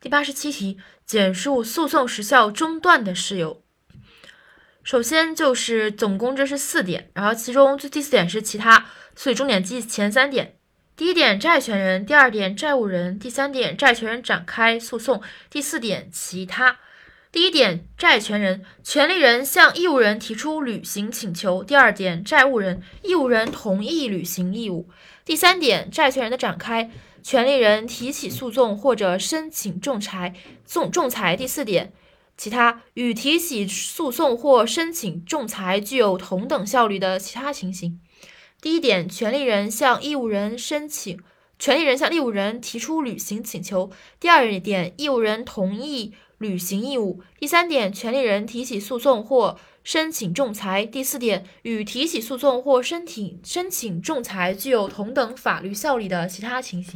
[0.00, 3.62] 第八十七题，简述诉讼时效中断的事由。
[4.84, 10.56] 首先就是总共这是四点，然后其中第四点是其他，所以重点记前三点。
[10.96, 16.78] 第一点，债权人；第二点，债务人；第三点，债权人展开诉讼；第四点，其他。
[17.30, 24.86] 第一点，债权人，权利人向义务人提出履行请求；第二点，债务人，义务人同意履行义务；
[25.26, 26.90] 第三点，债权人的展开，
[27.22, 30.34] 权利人提起诉讼或者申请仲裁，
[30.66, 31.92] 仲仲裁；第四点，
[32.38, 38.00] 其他与提起诉讼或申请仲裁具有同等效力的其他情形。
[38.62, 41.20] 第一点，权利人向义务人申请，
[41.58, 43.90] 权利人向义务人提出履行请求；
[44.20, 56.86] 第二点，义务人同意履行义务；第三点，权利人提起诉讼或申请仲裁；第四点，与提起诉讼或申请申请仲裁具有同等法律效力的其他情形。